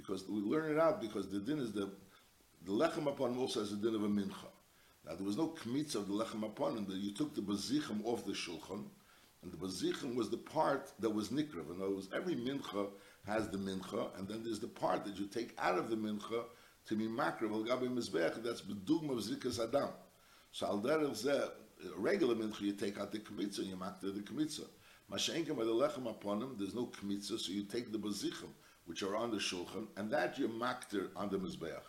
[0.00, 1.90] because we learn it out because the din is the
[2.66, 4.48] the lechem upon also has a din of a mincha.
[5.06, 8.24] Now there was no kmitz of the lechem upon, and you took the bazichim off
[8.24, 8.84] the shulchan,
[9.42, 11.74] and the bazichim was the part that was nikrav.
[11.74, 12.88] In other words, every mincha
[13.26, 16.44] has the mincha, and then there's the part that you take out of the mincha
[16.86, 18.42] to be makrav al gabi mizbech.
[18.42, 19.90] That's bedugma of zikas adam.
[20.52, 21.50] So al derech zeh,
[21.96, 24.66] regular mincha you take out the kmitza you makta the kmitza.
[25.10, 28.52] The lechem upon him, there's no kmitza, so you take the bazichim
[28.86, 31.82] which are on the shulchan, and that you makter on the mizbeach.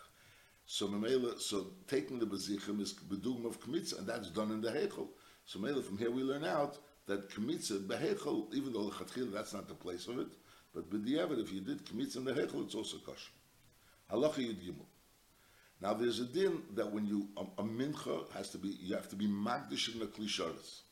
[0.66, 4.70] So Mamela, so taking the bezichim is bedugim of kmitza, and that's done in the
[4.70, 5.08] hechel.
[5.44, 6.78] So Mamela, from here we learn out
[7.12, 10.28] that kmitza behechel, even though the that's not the place of it,
[10.74, 13.32] but b'diavad if you did kmitza in it's also kosher.
[14.10, 14.74] Halacha yud.
[15.80, 19.08] Now there's a din that when you a, a mincha has to be you have
[19.10, 20.82] to be magdish in the klisharis.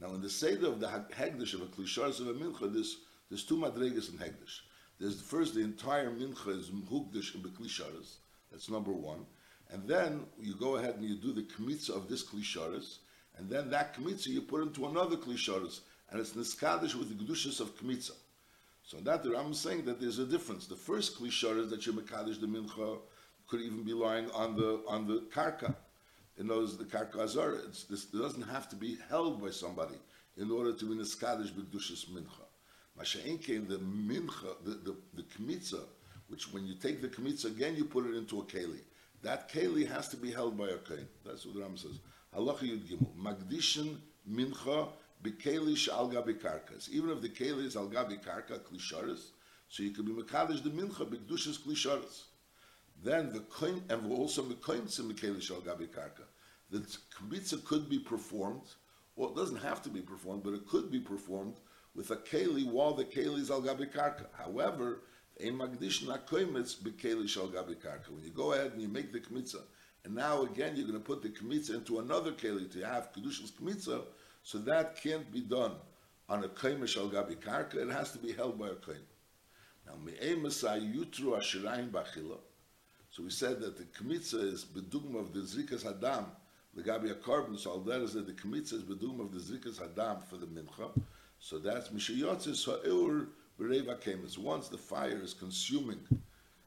[0.00, 2.98] Now in the seder of the hegdish of a klisharis of a mincha, there's
[3.28, 4.60] there's two madregas in hegdish.
[5.00, 8.16] There's first the entire mincha is mhugdish in the klisharis.
[8.52, 9.26] That's number one.
[9.70, 12.98] And then you go ahead and you do the kmitza of this klisharis,
[13.38, 17.60] and then that kmitza you put into another klisharis, and it's niskadish with the kedushas
[17.60, 18.12] of kmitza.
[18.84, 20.66] So that I'm saying that there's a difference.
[20.66, 22.98] The first klisharis that you mekadosh the mincha
[23.48, 25.74] could even be lying on the on the karka.
[26.38, 27.54] In those the karka azar,
[27.90, 29.96] this it doesn't have to be held by somebody
[30.36, 32.44] in order to be niskadish b'kedushas mincha.
[32.98, 35.80] Masha'inke, the mincha, the, the, the kmitza,
[36.28, 38.80] which when you take the kmitza again, you put it into a keli.
[39.22, 41.06] That keli has to be held by a kain.
[41.24, 41.98] That's what the Ram says.
[42.36, 43.14] Halacha Yud Gimel.
[43.16, 43.96] Magdishin
[44.30, 44.88] mincha
[45.22, 46.90] bekeli shalga bekarkas.
[46.90, 49.30] Even if the keli is alga bekarka klisharis,
[49.68, 52.24] so you could be mekadosh the mincha bekdushas klisharis.
[53.02, 56.24] Then the koin and also mekoimtz in bekeli shalga bekarka.
[56.70, 58.74] The kmitza could be performed,
[59.14, 61.54] well, it doesn't have to be performed, but it could be performed
[61.94, 64.26] with a keli while the keli is al gabi karka.
[64.36, 65.00] However,
[65.38, 68.10] in magdish na koimitz bekeli shal gabi karka.
[68.10, 69.62] When you go ahead and you make the kmitza,
[70.06, 73.52] and now again you're going to put the kmitza into another keli to have kedushas
[73.52, 74.02] kmitza,
[74.44, 75.72] so that can't be done
[76.28, 77.74] on a koimish shal gabi karka.
[77.74, 79.02] It has to be held by a koim.
[79.84, 82.38] Now me'emasai yutru ashirayim bachila.
[83.10, 86.26] So we said that the kmitza is bedugma of the zikas adam,
[86.76, 87.58] the gabi a korban.
[87.58, 90.46] So all that is that the kmitza is bedugma of the zikas adam for the
[90.46, 90.88] mincha.
[91.40, 93.28] So that's Mishayotzis Ha'ur
[93.60, 94.38] Bereva Kemetz.
[94.38, 96.00] Once the fire is consuming,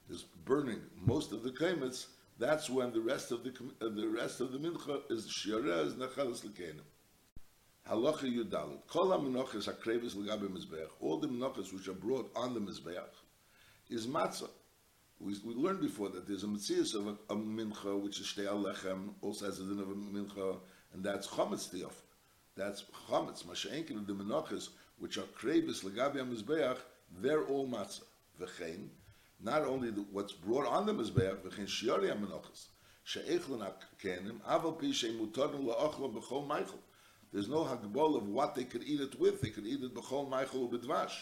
[0.10, 2.08] is burning most of the Kemetz,
[2.40, 6.46] that's when the rest of the uh, the rest of the mincha is shiarez nechalas
[6.46, 6.80] lekenim.
[7.88, 8.88] Halacha yudalit.
[8.88, 10.90] Kol ha-menachas ha-krevis l'gabe mizbeach.
[11.02, 13.04] All the menachas which are brought on the mizbeach
[13.90, 14.50] is matzah.
[15.20, 18.48] We, we learned before that there's a mitzvah of a, a mincha which is shtei
[18.48, 20.60] alechem, also has a din of a mincha,
[20.94, 21.92] and that's chametz tiyaf.
[22.56, 23.44] That's chametz.
[23.44, 26.78] Masha'enkin the menachas, which are krebis legabi mizbeach,
[27.22, 28.04] they're all matzah.
[28.40, 28.88] V'chein,
[29.42, 32.68] not only the, what's brought on the mizbeach, v'chein shiari menachas.
[33.04, 33.66] She'echlon
[34.04, 36.80] kenim, aval pi she'mutadun la'achla b'chol meichel.
[37.32, 39.42] There's no hagbol of what they could eat it with.
[39.42, 41.14] They could eat it b'chol meichel b'dvash.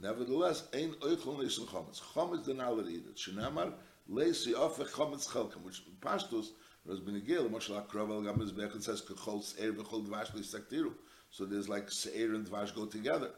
[0.00, 2.00] Nevertheless, ein chametz.
[2.14, 3.16] Chametz they're not allowed to eat it.
[3.16, 3.72] Shenamar,
[4.10, 6.48] leisi ofech chametz chelkem, which pashtus,
[6.86, 10.92] Ros Benegil, Moshe Kravel Gam Mizbech, it says, Kechol Seir V'chol Dvash L'Saktiru.
[11.30, 13.30] So there's like Seir and Dvash go together.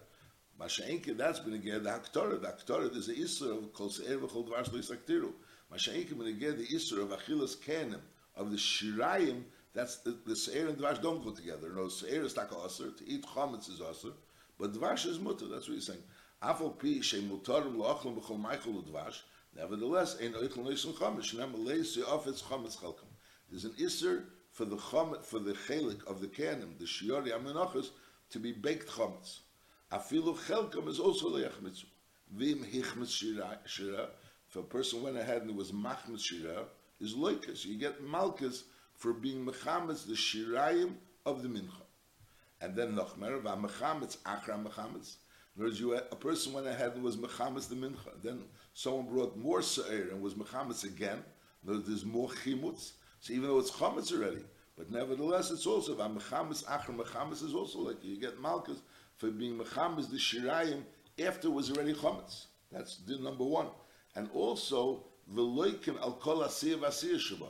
[0.58, 4.18] was ein ke das bin ge der aktor der aktor des is so kos er
[4.18, 5.32] we hol was lis aktiru
[5.70, 8.00] was ein ke bin ge der is so achilles kenem
[8.36, 9.44] of the shiraim
[9.74, 11.70] that's the the air and dwash don't go together.
[11.74, 14.12] No so is like a sir to eat khamets is also
[14.58, 16.02] but dwash is mutter that's what he's saying.
[16.42, 19.20] Afo pi she mutar lo akhlo be khol michael lo dwash
[19.56, 23.10] nevertheless in oy khol is khamets nem le si of its khamets khalkam
[23.50, 27.90] there's an isser for the khamet for the khalik of the kenem the shiraim and
[28.30, 29.40] to be baked khamets
[29.90, 31.88] Afilu chelkam is also leich mitzvah.
[32.31, 33.11] Vim hichmetz
[33.64, 34.09] shira.
[34.48, 36.64] If a person went ahead and it was machmetz shira,
[37.01, 37.64] is loikas.
[37.64, 40.92] You get malchus for being mechametz the shirayim
[41.24, 41.83] of the mincha.
[42.61, 45.16] And then nochmer va mechametz achra mechametz.
[45.57, 48.11] In other words, you, a person went ahead and was mechametz the mincha.
[48.22, 48.42] Then
[48.74, 51.22] someone brought more seir and was mechametz again.
[51.64, 52.92] There's more chimutz.
[53.20, 54.44] So even though it's chametz already,
[54.77, 58.83] but nevertheless, it's also va mechametz achra mechametz is also like you get malchus
[59.18, 60.83] for being mechametz the shirayim
[61.24, 62.46] after it was already chametz.
[62.72, 63.68] That's the number one.
[64.14, 67.42] And also v'loikin al kol asir v'asir.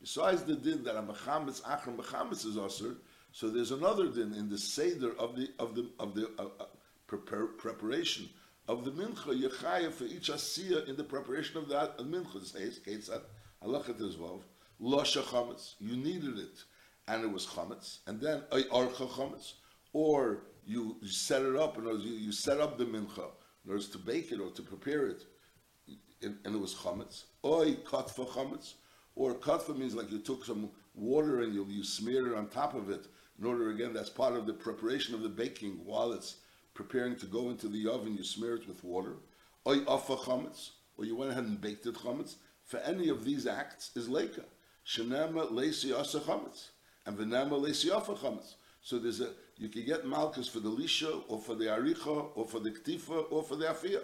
[0.00, 2.96] Besides the din that a mechametz achram mechametz is usher,
[3.32, 6.64] so there's another din in the seder of the of the of the uh, uh,
[7.06, 8.28] prepare, preparation
[8.66, 12.42] of the mincha yechaya for each asiya in the preparation of that uh, mincha.
[12.44, 13.22] Says ketzat
[13.62, 14.40] halachat well.
[14.80, 16.64] Losha chametz, you needed it,
[17.06, 19.52] and it was chametz, and then archa chametz,
[19.92, 23.26] or you, set it up, in other words, you, you set up the mincha
[23.64, 25.24] in order to bake it or to prepare it,
[26.22, 27.24] and, and it was chametz.
[27.44, 28.74] Oy katfa chametz
[29.14, 32.74] or katfa means like you took some water and you, you smear it on top
[32.74, 33.06] of it
[33.40, 36.36] in order, again, that's part of the preparation of the baking while it's
[36.74, 39.16] preparing to go into the oven, you smear it with water.
[39.64, 42.34] Or afa chametz, or you went ahead and baked it chametz.
[42.66, 44.44] For any of these acts is leika.
[44.86, 46.68] Shenema leisi asa chametz.
[47.06, 48.54] And venema leisi afa chametz.
[48.82, 52.46] So there's a, you can get malchus for the lisha, or for the aricha, or
[52.46, 54.02] for the ktifa, or for the afiyah.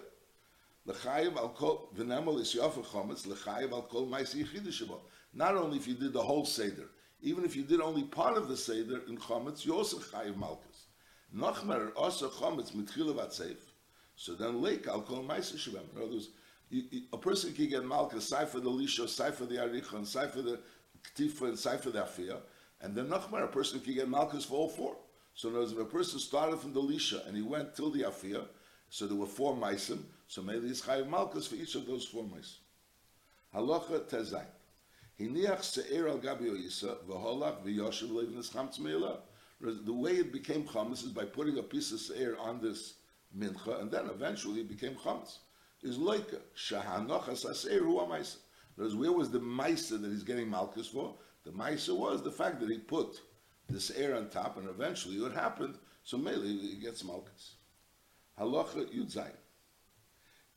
[0.86, 4.88] L'chayiv al kol v'nemel is yofer chometz l'chayiv al kol ma'isi yichidish
[5.32, 6.88] Not only if you did the whole seder,
[7.22, 10.86] even if you did only part of the seder in chometz, you also chayiv malchus.
[11.34, 13.56] Nochmer also chometz mitchila vatseif.
[14.14, 15.92] So then lake al kol ma'isi shabam.
[15.94, 16.28] In other words,
[16.68, 19.94] you, you, a person can get malchus, sai for the lisha, sai for the aricha,
[19.94, 20.60] and sai for the
[21.16, 22.40] ktifa, and sai for the afiyah.
[22.80, 24.96] And then nochmer, a person can get malchus for all four.
[25.34, 27.90] So in other words, if a person started from the lisha and he went till
[27.90, 28.46] the afiyah,
[28.88, 32.24] so there were four meisim, so maybe he's chayiv malchus for each of those four
[32.24, 32.58] mice.
[33.54, 34.44] Halacha tezay.
[35.18, 39.18] Hiniach se'er al gabi oyisa, v'holach v'yoshev levin chametz me'ila.
[39.60, 42.94] The way it became chametz is by putting a piece of se'er on this
[43.36, 45.38] mincha, and then eventually it became chametz.
[45.82, 48.36] Is loika, shahanochas ha'se'er hu ha'maisa.
[48.76, 51.14] Where was the maisa that he's getting malchus for?
[51.46, 53.20] The maisa was the fact that he put
[53.68, 57.54] this air on top, and eventually what happened, so maybe he gets malchus.
[58.38, 59.30] Halacha Yudzayin.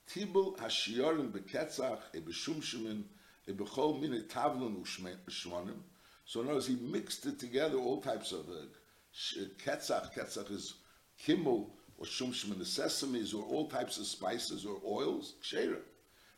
[0.09, 3.03] Tibul Hashiorim Beketzach, E Beshumshimin,
[3.47, 5.77] E Bechol Mine Tavlin Ushmonim.
[6.25, 10.73] So in other words, he mixed it together, all types of uh, Ketzach, Ketzach is
[11.19, 15.81] Kimmel, or Shumshim the sesames, or all types of spices or oils, Kshera.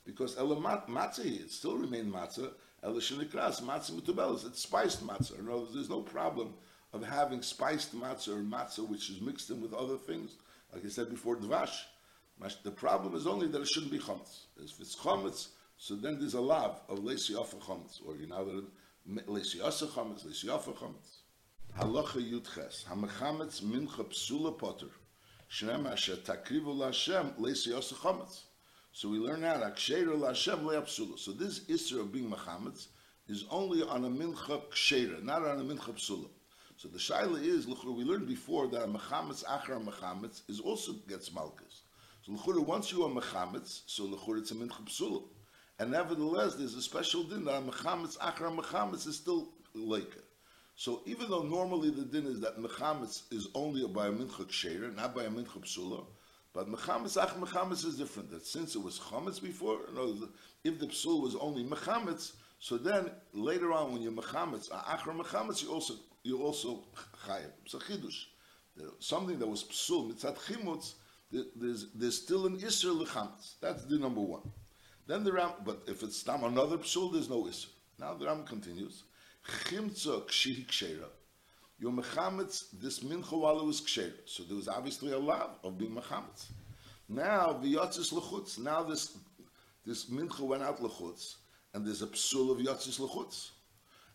[0.05, 2.51] Because Elamat Matzah, it still remained Matzah,
[2.83, 5.39] Elishanikras, Matzah Mutubelis, it's spiced Matzah.
[5.39, 6.53] In other words, there's no problem
[6.93, 10.37] of having spiced Matzah or Matzah which is mixed in with other things.
[10.73, 11.75] Like I said before, Dvash.
[12.63, 14.45] The problem is only that it shouldn't be chametz.
[14.57, 18.43] If it's chametz, so then there's a lav of leisi ofa chametz, or you know
[18.45, 21.21] that leisi asa chametz, leisi ofa chametz.
[21.77, 24.87] Halacha yudches, hamachametz mincha psula potter,
[25.51, 28.45] shnem asher takrivu laShem leisi asa chametz.
[28.93, 31.17] So we learn out aksheira laShem leapsula.
[31.17, 32.87] So this isra of being machametz
[33.29, 36.27] is only on a mincha ksheira, not on a mincha psula.
[36.75, 41.33] So the shaila is, we learned before that a mechametz achar mechametz is also gets
[41.33, 41.83] malchus.
[42.23, 45.23] So l'chura, once you are mechametz, so l'chura it's a mincha psula.
[45.79, 50.21] And nevertheless, there's a special din that a mechametz, achra mechametz is still leika.
[50.75, 54.93] So even though normally the din is that mechametz is only by a mincha ksheira,
[54.95, 56.05] not by a mincha psula,
[56.53, 58.31] but mechametz, ach mechametz is different.
[58.31, 59.79] That since it was chametz before,
[60.63, 65.17] if the psul was only mechametz, so then later on when you're mechametz, uh, achra
[65.17, 66.83] mechametz, you also you also
[67.27, 67.51] chayiv.
[67.65, 68.25] It's a chidush.
[68.99, 70.93] Something that was psul mitzat chimutz
[71.31, 73.55] there's, there's still an Isser lechametz.
[73.61, 74.41] That's the number one.
[75.07, 77.67] Then the Ram, but if it's tam another psul, there's no Isser.
[77.99, 79.03] Now the Ram continues.
[79.65, 80.67] Chimtza kshihi
[81.81, 84.13] Your mechametz, this mincha while it was kshera.
[84.25, 86.45] So there was obviously a lav of being mechametz.
[87.09, 88.59] Now the yotzis lechutz.
[88.59, 89.17] Now this
[89.83, 91.37] this mincha went out lechutz,
[91.73, 93.49] and there's a psul of yotzis lechutz.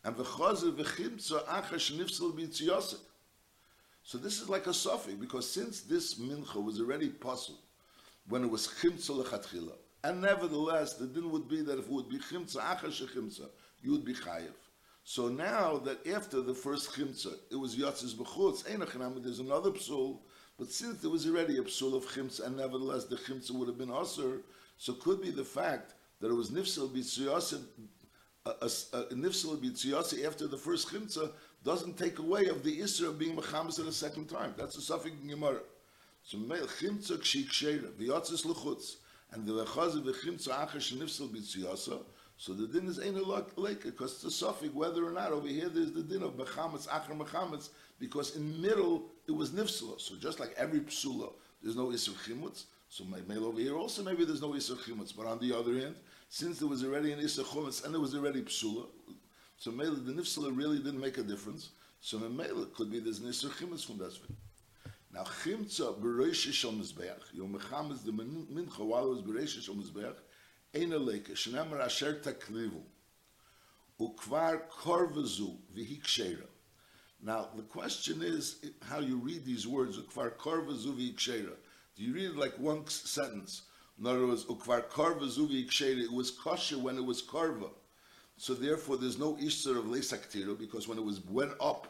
[0.04, 3.00] And v'chazer v'chimtza achash nifsel b'yitziyosik.
[4.04, 7.58] So this is like a suffix because since this mincha was already puzzled
[8.28, 9.72] when it was chimtza lechatchila,
[10.04, 13.48] and nevertheless the din would be that if it would be chimtza achar shechimtza,
[13.82, 14.52] you would be chayiv.
[15.08, 18.64] So now that after the first chimtza, it was yotzes b'chutz,
[19.22, 20.18] there's another psul,
[20.58, 23.78] but since there was already a psul of chimtza, and nevertheless the chimtza would have
[23.78, 24.42] been aser,
[24.78, 27.62] so could be the fact that it was nifsel nifsel
[29.58, 31.30] b'tziyasa after the first chimtza
[31.62, 34.54] doesn't take away of the isra of being mechamas at a second time.
[34.56, 35.62] That's a suffix in Gemara.
[36.24, 38.96] So chimtza kshik sheira, v'yotzes l'chutz,
[39.30, 42.02] and the lechazi v'chimtza acher shenifsel b'tziyasa,
[42.38, 45.48] so the din is ain't a lake because it's a suffix whether or not over
[45.48, 50.00] here there's the din of mechametz acher mechametz because in middle it was nifsula.
[50.00, 52.64] So just like every psula, there's no isur chimutz.
[52.88, 55.16] So maybe over here also maybe there's no isur chimutz.
[55.16, 55.96] But on the other hand,
[56.28, 58.86] since there was already an isur chumutz and there was already psula,
[59.56, 61.70] so maybe the nifsula really didn't make a difference.
[62.00, 64.16] So maybe it could be there's an chimutz from that.
[65.10, 67.32] Now chimtza bereish shel mizbeach.
[67.32, 70.16] Yom mechametz the mincha while it was bereish shel mizbeach.
[74.82, 75.56] Korvazu.
[77.22, 78.56] Now, the question is
[78.88, 81.56] how you read these words, ukvar korva zuvi ikshera.
[81.96, 83.62] Do you read it like one sentence?
[83.98, 87.70] In other words, ukvar korva zuvi ikshera, it was kosher when it was korva.
[88.36, 91.88] So therefore, there's no ishtar of lesaktiro, because when it was went up,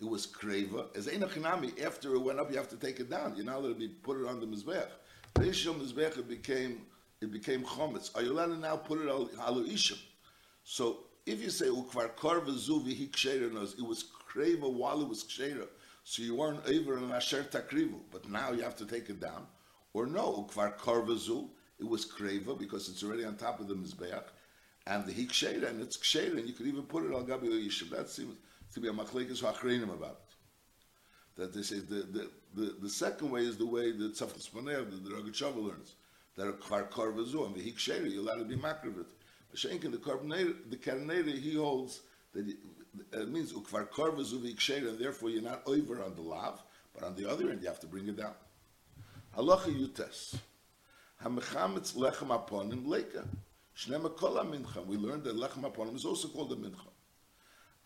[0.00, 0.94] it was kreva.
[0.94, 3.34] As einachinami, after it went up, you have to take it down.
[3.34, 4.90] You're not allowed to be put it on the mizbech.
[5.34, 6.82] Reishel mizbech, it became,
[7.20, 8.14] it became chometz.
[8.16, 9.98] Are you allowed to now put it on alu ishim?
[10.64, 15.66] So if you say ukvar korva zuvi hikshera, it was kreva while it was kshera,
[16.04, 19.46] so you weren't over an asher takrivu, but now you have to take it down.
[19.92, 24.24] Or no, ukvar karvazu, it was kreva because it's already on top of the mizbeach,
[24.86, 27.90] and the hikshera, and it's kshera, and you could even put it on gabi yishuv.
[27.90, 28.36] That seems
[28.74, 31.40] to be a machlekes hachreinim about it.
[31.40, 34.90] That they say the, the, the, the second way is the way that Tzafnas Paneach,
[34.90, 35.94] the, the Rogatchover learns,
[36.46, 39.06] a kvar karvazu, and the hikshera, you're allowed to be makravit.
[39.54, 42.46] Shenkin, the Karbonator, the Karaneda, he holds that
[43.12, 46.62] it means ukvar korva zuvi ksher, and therefore you're not over on the lav,
[46.94, 48.34] but on the other end you have to bring it down.
[49.36, 50.36] Halacha yutes.
[51.24, 53.24] Hamechametz lechem aponim leka.
[53.76, 54.84] Shnema kol mincha.
[54.86, 56.88] We learned that lechem aponim is also called a mincha.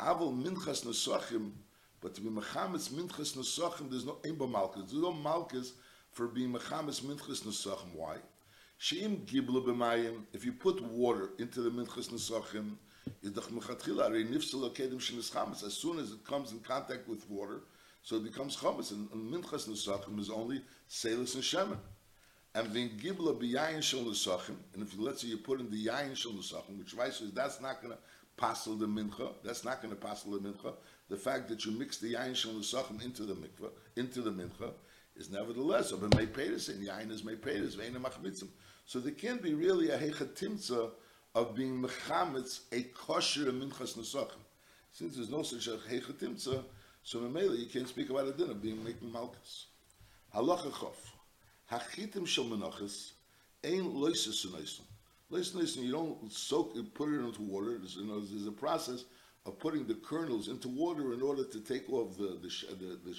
[0.01, 1.53] Aval minchas nesachim,
[2.01, 4.91] but to be mechametz minchas nesachim, there's no imba malchus.
[4.91, 5.75] There's no malchus
[6.11, 7.95] for being mechametz minchas nesachim.
[7.95, 8.17] Why?
[8.83, 10.25] Sheim gibla b'mayim.
[10.33, 12.73] If you put water into the minchas nesachim,
[15.65, 17.61] as soon as it comes in contact with water,
[18.03, 18.91] so it becomes chametz.
[18.91, 21.79] And, minchas nesachim is only selis and shemen.
[22.57, 24.57] And then gibla b'yayin shel nesachim.
[24.75, 27.31] And if you, let's say you put in the yayin shel nesachim, which right says
[27.31, 28.01] that's not going to
[28.37, 29.33] passel the mincha.
[29.45, 30.75] That's not going to passel the mincha.
[31.09, 34.73] The fact that you mix the yayin shel nesachim into the mikvah, into the mincha,
[35.17, 38.49] is nevertheless of a meipedes, and yayin is meipedes, ve'ena machmitzim.
[38.87, 40.91] So there can't be really a hechatimtza
[41.35, 44.41] of being mechametz a kosher minchas nesachim.
[44.91, 46.65] Since there's no such a hechatimtza,
[47.03, 49.67] so Mamela you can't speak about a din of being making malchus.
[50.35, 50.95] Halacha chof.
[51.71, 53.13] Hachitim shel menachas
[53.65, 54.83] ein loises sunaisim.
[55.31, 57.79] Loises you don't soak it, put it into water.
[57.79, 59.05] There's, you know, there's a process
[59.47, 63.15] of putting the kernels into water in order to take off the the the, the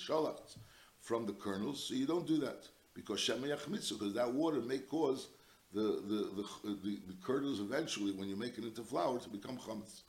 [1.04, 1.86] from the kernels.
[1.88, 5.28] So you don't do that because shemayach mitzvah, because that water may cause
[5.74, 9.58] the, the, the, the, the kernels eventually, when you make it into flour, to become
[9.58, 10.02] chametz.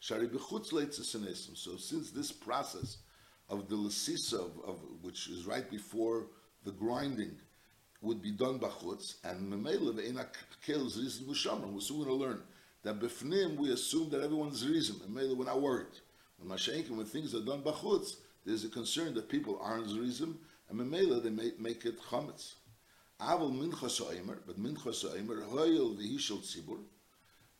[0.00, 2.98] Shari So since this process
[3.48, 6.26] of the lasisa, of, of, which is right before
[6.64, 7.36] the grinding,
[8.02, 10.34] would be done bachutz, and ve'enak
[10.66, 11.72] kills reason mushamra.
[11.72, 12.42] We're soon going to learn
[12.82, 14.96] that befnim we assume that everyone's reason.
[14.96, 15.86] Memela we're not worried.
[16.44, 20.36] When things are done bachutz, there's a concern that people aren't reason,
[20.68, 22.54] and memela they make, make it chametz.
[23.20, 26.80] Aval mincha so'imer, but mincha so'imer, hoyel v'hishel tzibur.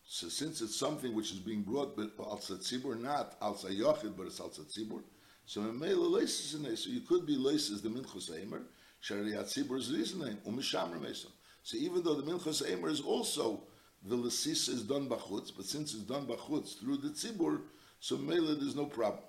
[0.05, 4.27] So since it's something which is being brought by al tzibur, not al yochid, but
[4.27, 5.03] it's al tzibur,
[5.47, 8.63] so memela leises in So you could be leises the mincha so'imer,
[9.01, 11.29] shari tzibur is reasoning, umishamra meso.
[11.63, 13.63] So even though the mincha so'imer is also
[14.05, 17.61] the lesis is done bachutz, but since it's done bachutz through the tzibur,
[18.01, 19.23] so memela there's no problem.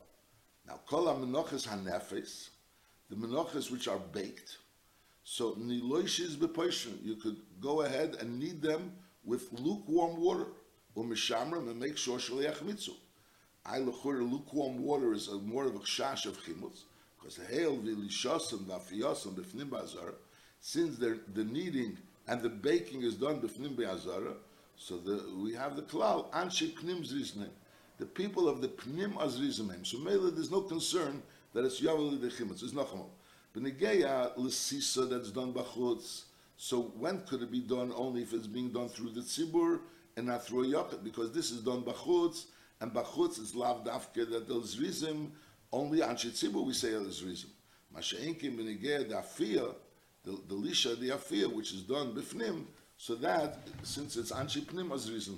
[0.67, 2.49] Now, kol ha-menachas ha-nefes,
[3.09, 4.57] the menachas which are baked,
[5.23, 8.93] so niloishes bepoishim, you could go ahead and knead them
[9.25, 10.47] with lukewarm water,
[10.97, 12.95] umishamram, and make sure shaliach mitzu.
[13.65, 16.83] I lechur lukewarm water is a more of a chash of chimutz,
[17.17, 20.15] because hail v'lishasim v'afiyasim b'fnim b'azara,
[20.59, 24.35] since the kneading and the baking is done b'fnim b'azara,
[24.75, 27.49] so the, we have the klal anshe pnim zriznim.
[28.03, 29.87] The people of the pnim azrizim.
[29.87, 31.23] So mele, there's no concern
[31.53, 32.61] that it's yavel the chimutz.
[32.61, 33.07] It's nachamol.
[33.55, 36.23] B'negeya l'sisa that's done b'chutz.
[36.57, 39.79] So when could it be done only if it's being done through the tzibur
[40.17, 41.01] and not through a yakat?
[41.01, 42.47] Because this is done b'chutz,
[42.81, 45.29] and bachutz is lav dafke that the zrizim
[45.71, 47.51] only on Shitzibu we say zrizim.
[47.95, 49.73] Masha'inkim benigeh the afiyah,
[50.25, 52.65] the, the lisha, the afiyah, which is done bifnim,
[52.97, 55.37] so that, since it's anshi pnim, as reason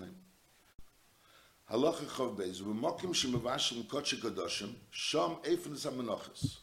[1.70, 1.80] him.
[1.82, 6.58] Halacha chav beis, v'mokim shemavashim kotche kadoshim, shom eifin is ha-menachas.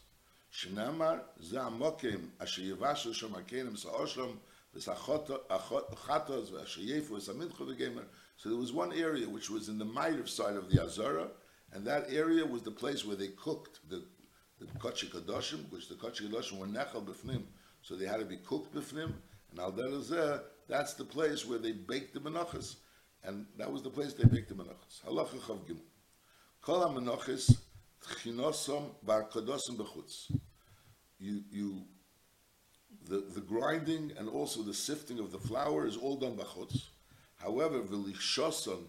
[0.51, 4.37] Shnamar, ze ha-mokim, asher yevashu shom ha-kenim sa-oshlam,
[4.75, 8.05] v'sa-chatos, v'asher yefu, v'sa-minchu v'gemer.
[8.37, 11.27] So there was one area which was in the Ma'ariv side of the Azara,
[11.71, 14.03] and that area was the place where they cooked the
[14.59, 17.43] the Kotche Kadoshim, which the Kotche Kadoshim were nechal b'fnim,
[17.81, 19.11] so they had to be cooked b'fnim,
[19.51, 19.71] and al
[20.67, 22.75] that's the place where they baked the menachas,
[23.25, 25.01] and that was the place they baked the menachas.
[25.07, 25.79] Halacha chav gimel.
[26.61, 27.57] Kol ha-menachas
[28.05, 30.31] tchinosom bar kadosim b'chutz.
[31.19, 31.83] You, you,
[33.07, 36.85] the, the grinding and also the sifting of the flour is all done b'chutz.
[37.35, 38.83] However, v'lichshoson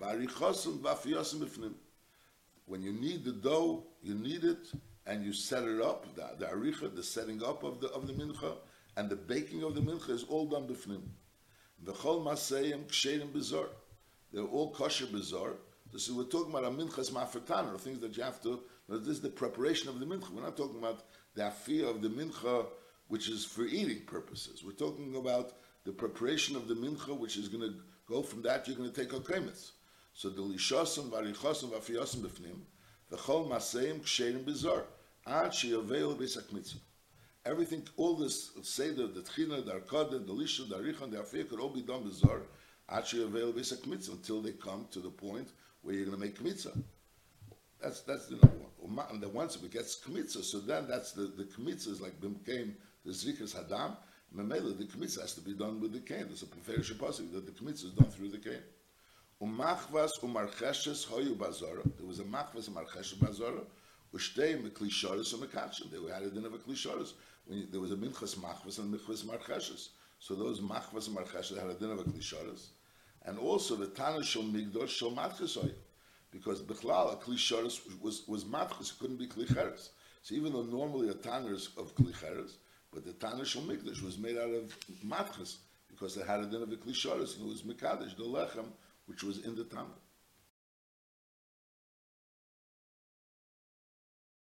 [0.00, 1.74] b'arichoson b'afiyosim b'fnim.
[2.66, 4.70] When you need the dough, you need it,
[5.06, 8.12] and you set it up, the, the aricha, the setting up of the, of the
[8.12, 8.54] mincha,
[8.96, 11.02] and the baking of the mincha is all done b'fnim.
[11.84, 13.66] V'chol maseyim ksherim bizar.
[14.32, 15.54] They're all kosher bizar.
[15.92, 19.08] This is, we're talking about a minchas ma'afetan, or things that you have to, this
[19.08, 20.30] is the preparation of the mincha.
[20.30, 21.04] We're not talking about
[21.34, 22.66] the afiyah of the mincha,
[23.08, 24.62] which is for eating purposes.
[24.64, 25.54] We're talking about
[25.84, 27.74] the preparation of the mincha, which is going to
[28.08, 29.72] go from that, you're going to take a kremitz.
[30.14, 32.60] So the lishosim, varichosim, vafiyosim b'fnim,
[33.12, 34.84] v'chol maseyim ksherim bizar,
[35.26, 36.80] ad sheyaveil b'esak mitzvah
[37.46, 41.60] everything, all this Seder, the Tchina, the Arkada, the Lisha, the Arichon, the Afiyah could
[41.60, 42.42] all be done bizar,
[42.90, 45.48] actually avail Besak Mitzvah until they come to the point
[45.82, 46.76] where you're going to make Mitzvah.
[47.82, 49.06] That's, that's the number one.
[49.10, 52.76] And then once it gets Kmitza, so then that's the, the Kmitza is like became
[53.04, 53.96] the Zrikas Hadam,
[54.36, 56.26] Memela, the Kmitza has to be done with the cane.
[56.26, 58.62] There's a Peferish Apostle that the Kmitza is done through the cane.
[59.42, 61.82] Umachvas umarcheshes hoyu bazara.
[61.96, 63.64] There was a machvas umarcheshes bazara.
[64.14, 65.90] Ushtei meklisharis umekachim.
[65.90, 67.12] They had a din of a klisharis
[67.70, 69.88] there was a minchas machvas and minchas marcheshes.
[70.18, 72.68] So those machvas and marcheshes had a din of a klisharis,
[73.24, 75.72] and also the tana shel migdor shel matchesoy,
[76.30, 79.90] because bichlal a klisharis was was matches, it couldn't be klicheres.
[80.22, 82.56] So even though normally a tanner is of klicheres,
[82.92, 85.58] but the tana shel migdosh was made out of matches
[85.88, 88.66] because they had a din of a klisharis and it was mekadesh the lechem
[89.06, 90.00] which was in the tanner.